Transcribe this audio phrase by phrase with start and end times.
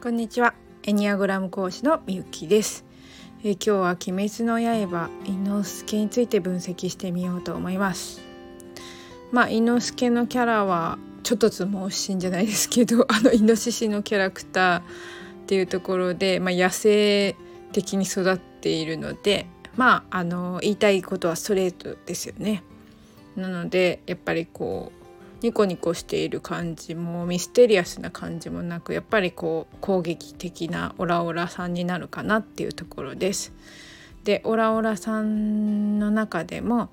[0.00, 0.54] こんにちは。
[0.84, 2.84] エニアグラム講師のみゆきです。
[3.42, 8.20] え今日は鬼滅の刃伊之助について分析してみようと思います。
[9.32, 14.82] まあ伊之助のキャラはちょっとつもしいんじゃないですけど あのイノシシのキャラクターっ
[15.48, 17.34] ていうところで、まあ、野生
[17.72, 19.46] 的に育っているので
[19.76, 22.62] まああの言いたいことはストレートですよね。
[23.34, 25.07] なのでやっぱりこう
[25.42, 33.52] ニコニコしている感じもミステリアスな感じもなくやっぱりこう攻撃的なオラオラさんになるかなっていうところです。
[34.24, 36.90] でオラオラさんの中でも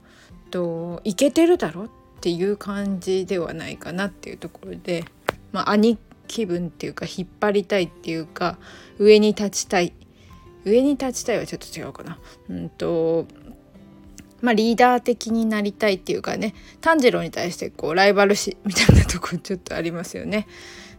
[0.51, 1.89] とイケてるだろっ
[2.21, 5.03] ていう感じではないかなっていうところで、
[5.51, 8.57] まあ、兄気分っていうか引っ張りたいっていうか
[8.99, 9.93] 上に立ちたい
[10.65, 12.19] 上に立ちたいはちょっと違うかな。
[12.49, 13.27] うんと
[14.45, 20.47] まあ、リーダー的になりたいっていうかね炭治郎に対してこうライバル視みたいなとこちょっとありますよね。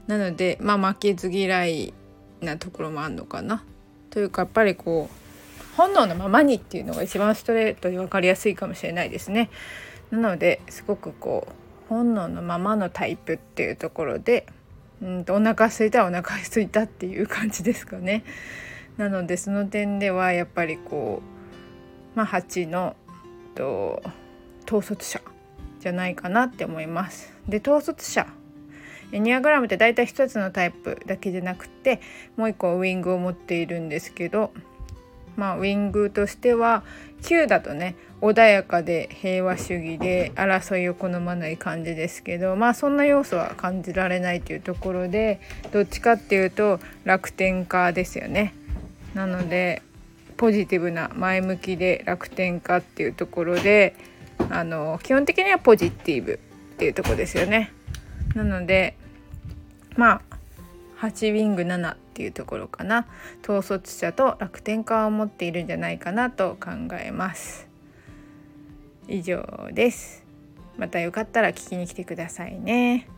[0.09, 1.95] なので、まあ、負けず嫌い
[2.41, 3.65] なところもあるのかな。
[4.11, 9.49] というかやっぱりこう本能のままにっていうのが一番ストレートに分かりやすいかもしれないですね。
[10.11, 11.53] なのですごくこう
[11.89, 14.47] 本能のままのタイプっていうところで
[15.01, 18.25] うんとお腹空いたお腹空いたっていう感じですかね。
[18.97, 21.23] なのでその点ではやっぱりこ
[22.15, 22.97] うまあ8の
[23.57, 24.03] と
[24.67, 25.21] 統率者
[25.81, 27.33] じゃないかなって思います。
[27.49, 28.27] で統率者
[29.13, 32.01] エニアグラムって大体一つのタイプだけじゃなくて
[32.37, 34.53] もう一個ウィングを持っているんですけど
[35.37, 36.83] まあウィングとしては
[37.23, 45.41] 9だとね穏やかで平和主義で争いを好まない感じですけどまあそんな要素は感じられないというところで
[45.73, 48.55] どっちかっていうと楽天家ですよね。
[49.15, 49.83] なので
[50.37, 53.95] ポジティブな前向きで楽天家っていうところで
[54.51, 56.41] あの基本的にはポジティブ
[56.75, 57.73] っていうとこですよね。
[58.35, 58.97] なので
[59.97, 60.37] まあ
[61.01, 63.07] 8ウィング7っていうところかな
[63.43, 67.69] 統率者と楽天家を持っているんじゃないかなと考えます。
[69.09, 70.25] 以上です。
[70.77, 73.09] またよかったら聞きに来てくださいね。